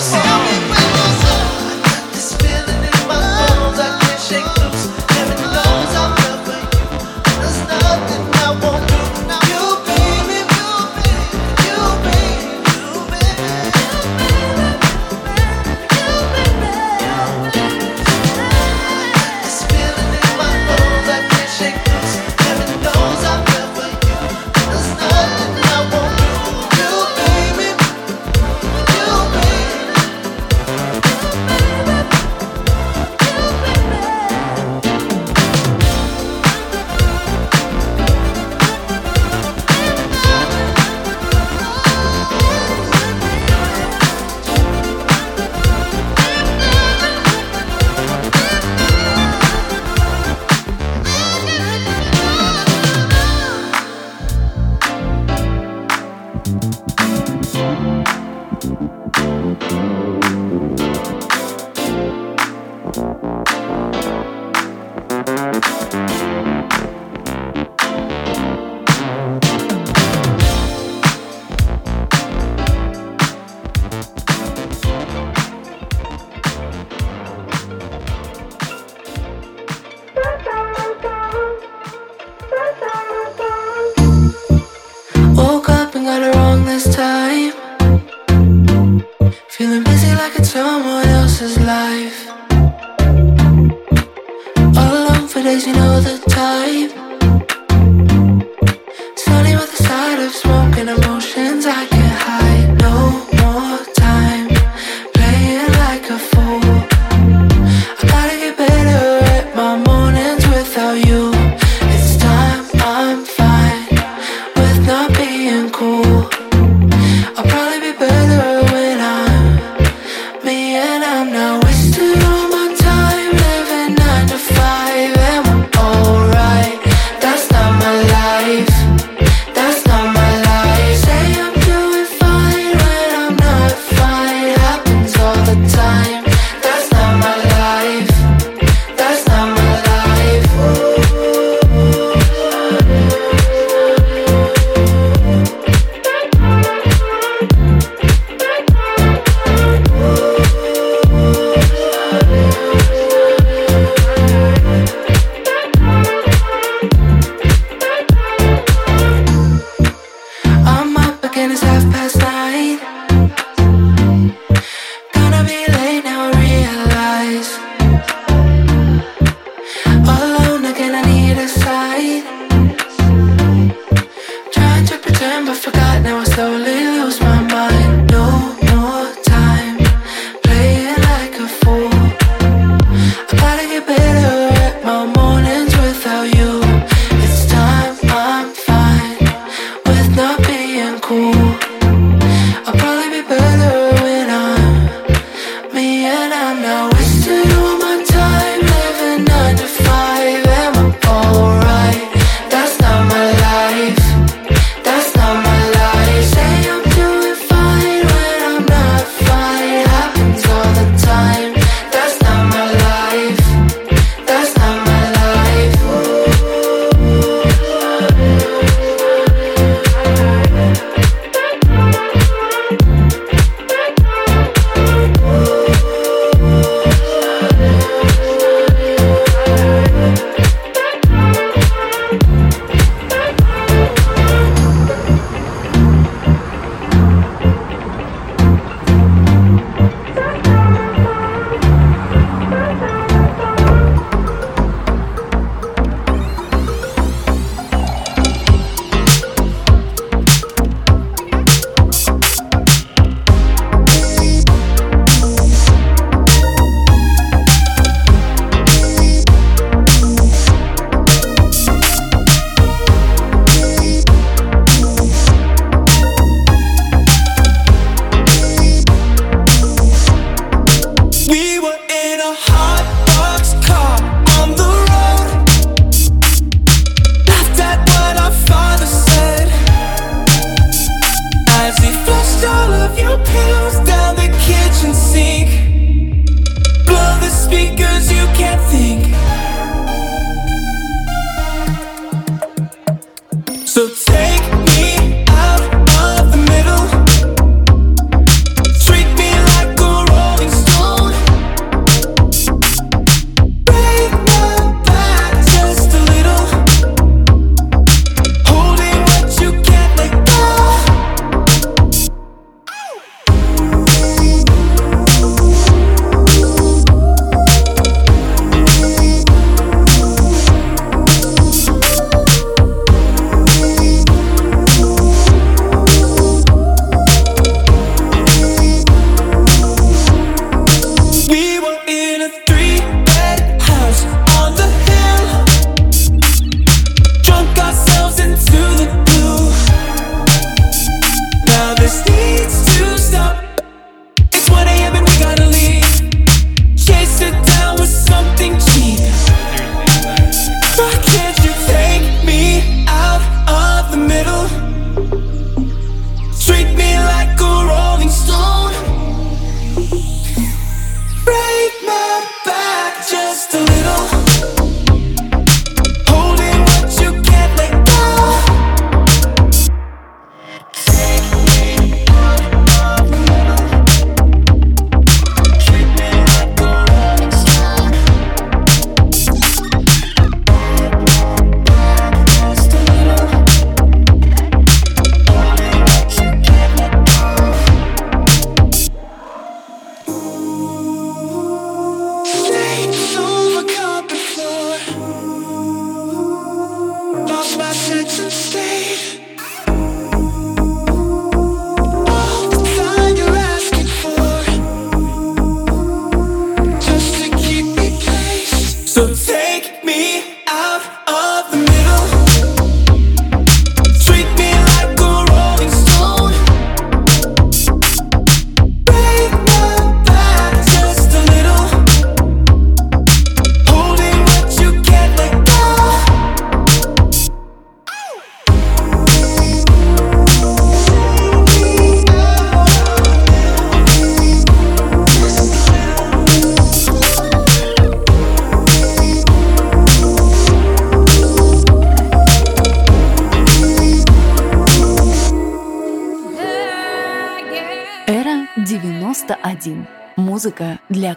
[0.00, 0.29] do.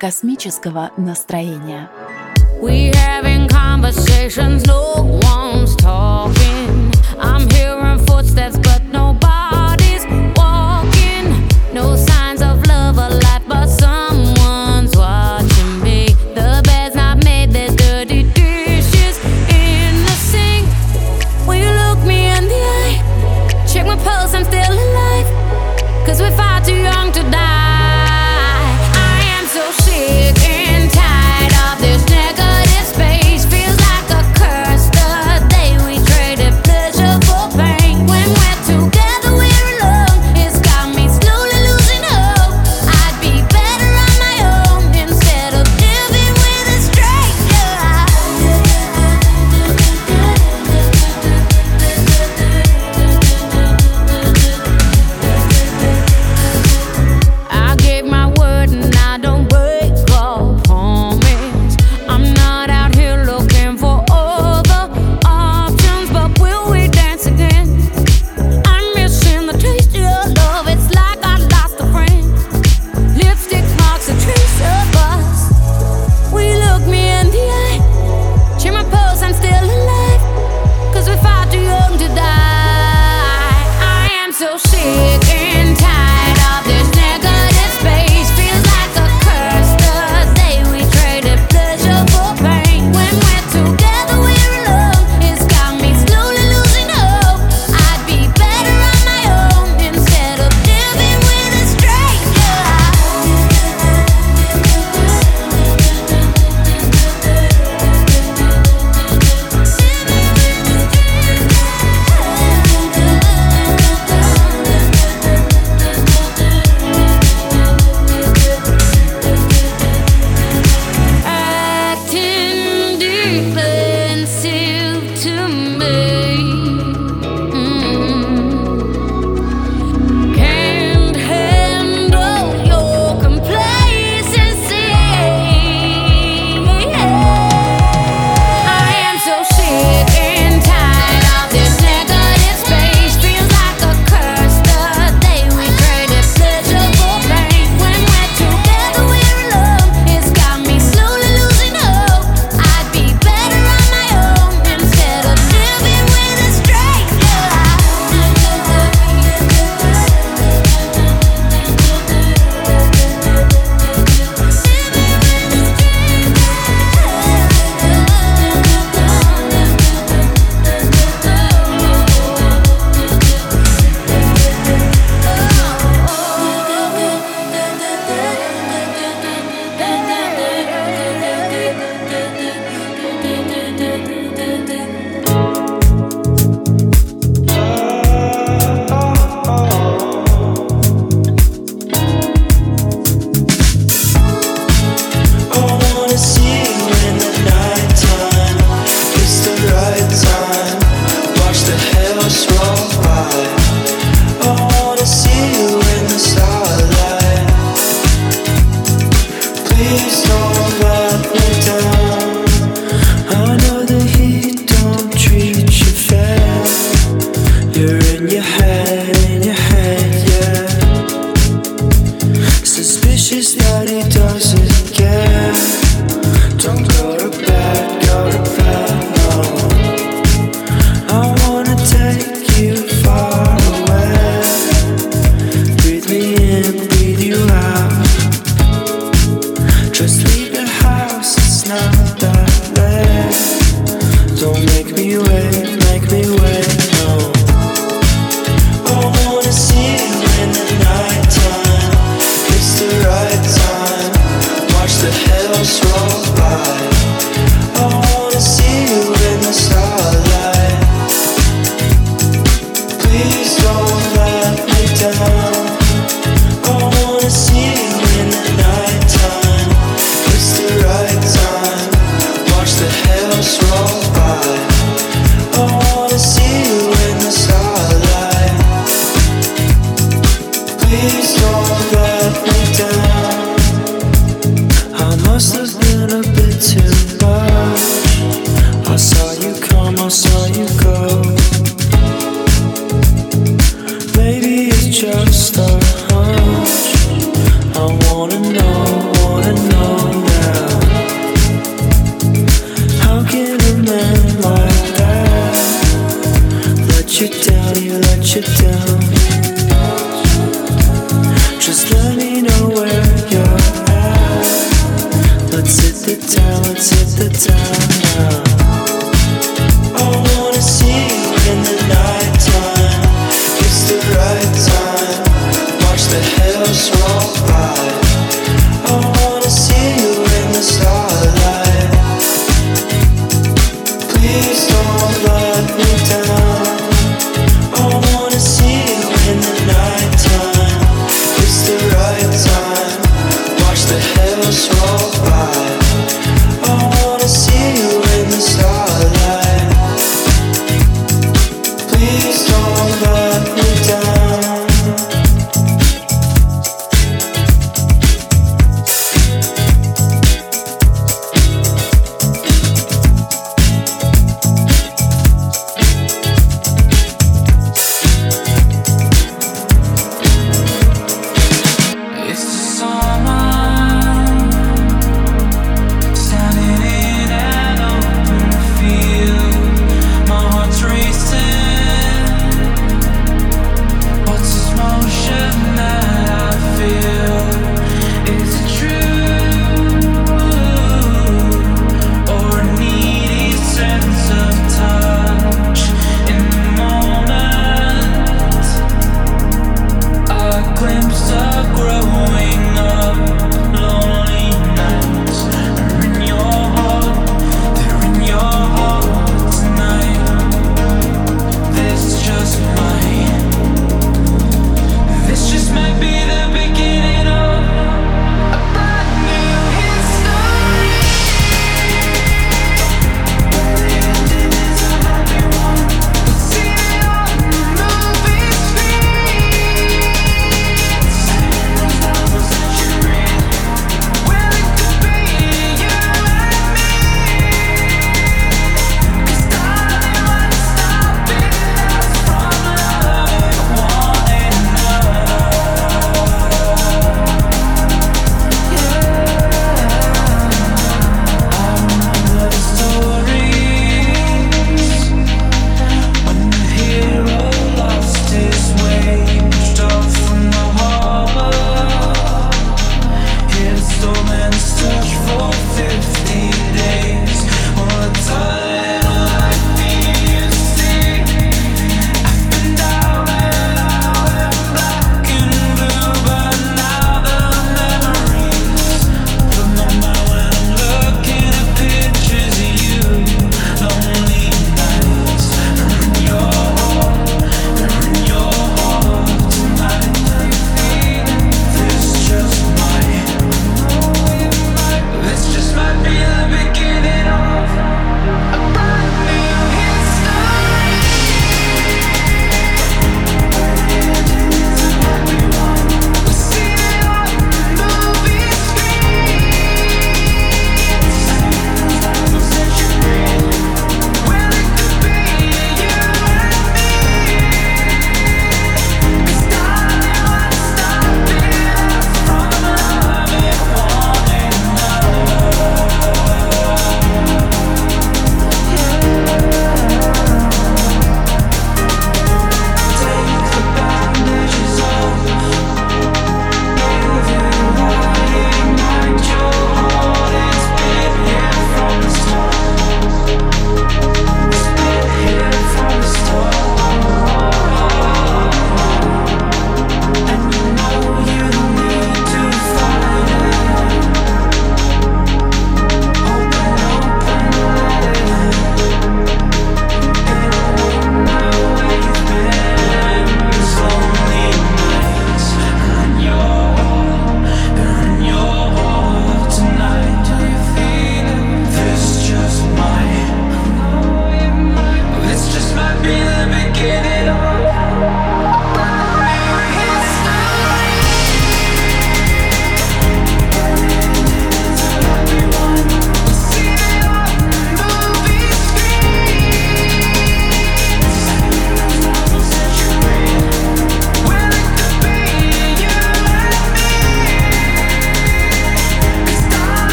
[0.00, 1.90] космического настроения.
[2.60, 6.90] We having conversations, no one's talking.
[7.18, 8.49] I'm hearing footsteps.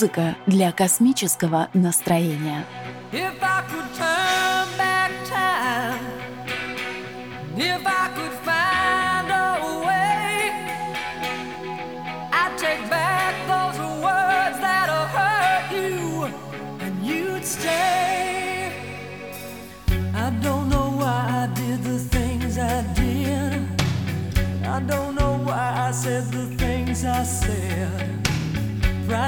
[0.00, 2.64] музыка для космического настроения.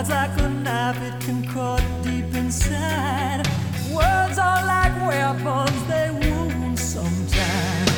[0.05, 3.47] sides like a knife, it can cut deep inside.
[3.93, 7.91] Words are like weapons, they wound sometimes.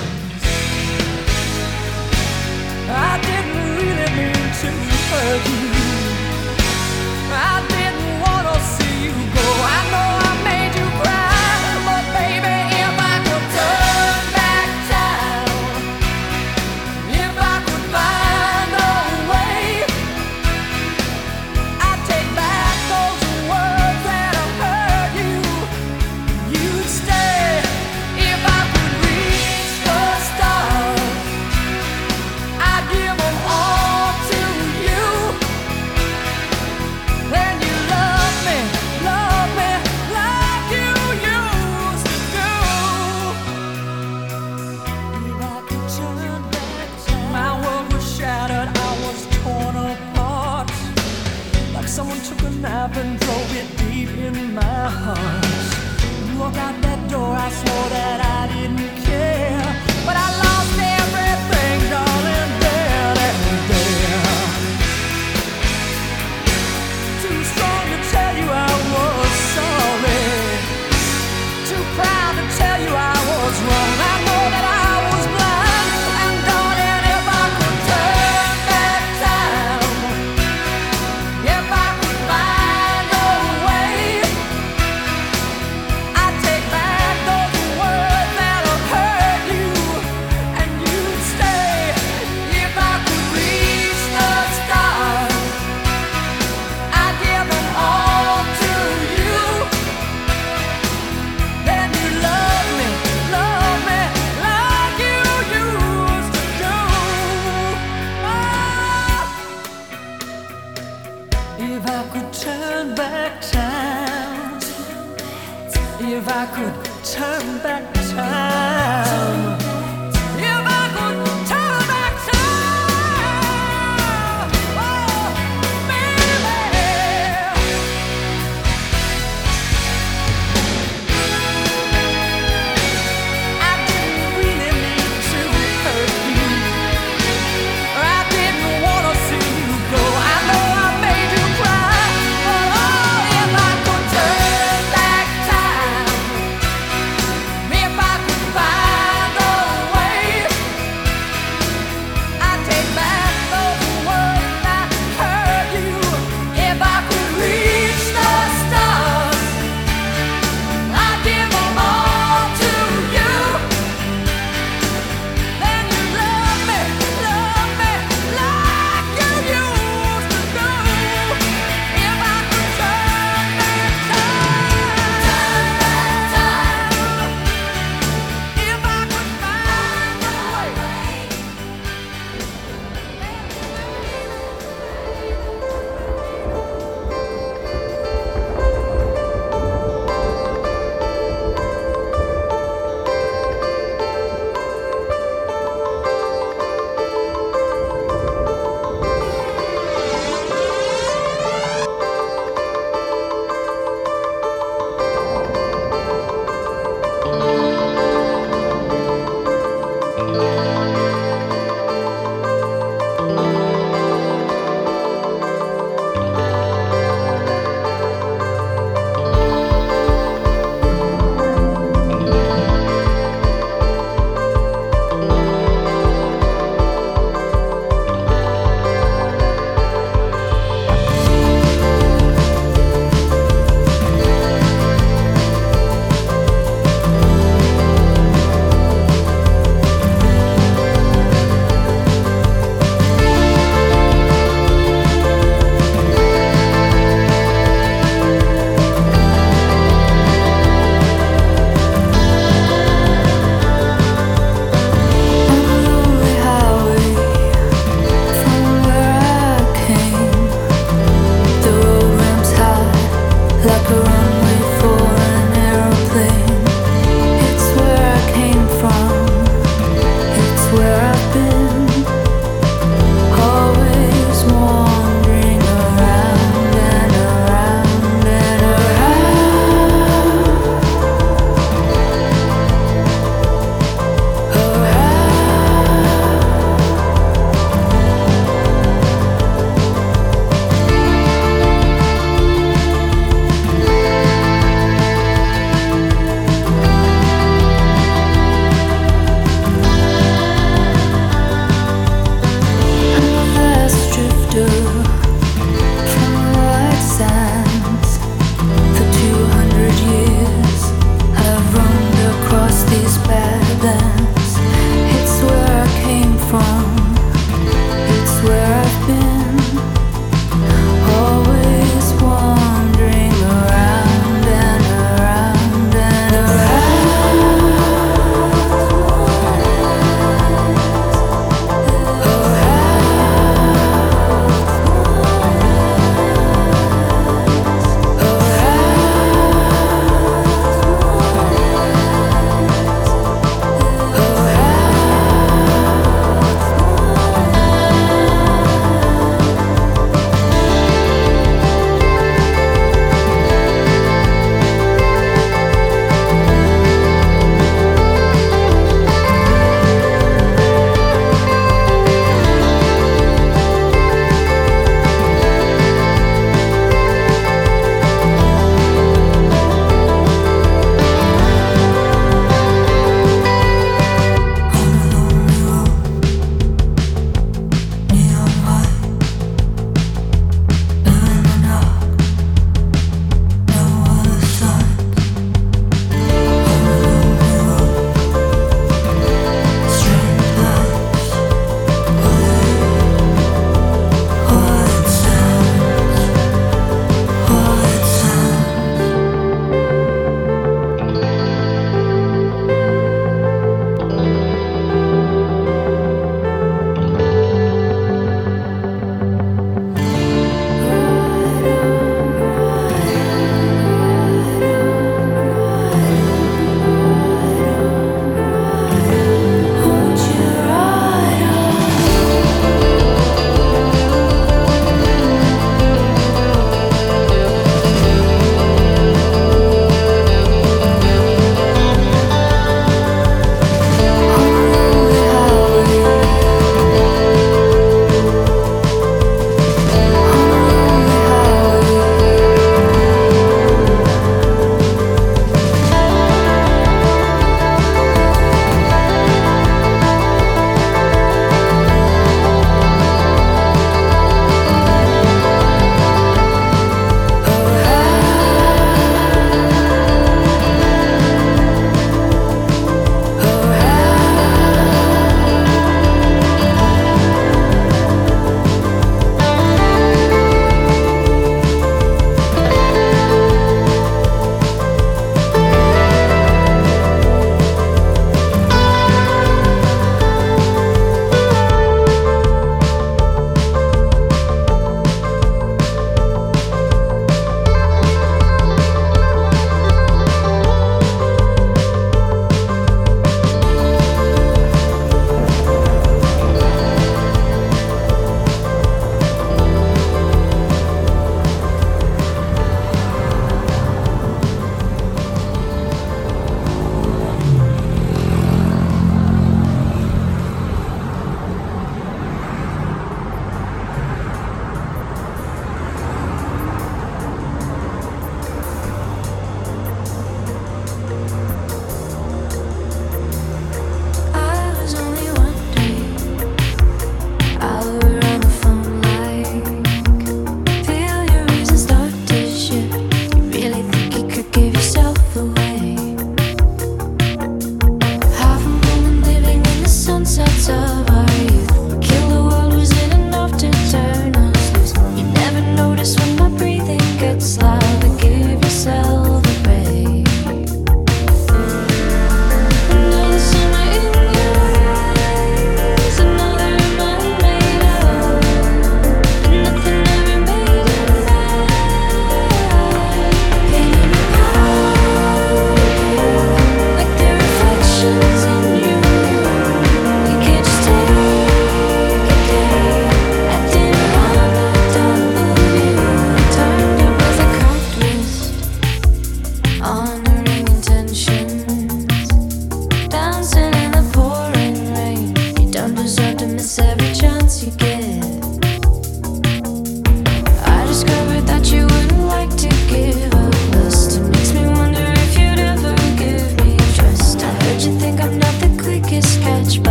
[2.88, 4.71] I didn't really mean to
[5.11, 5.54] hurt you.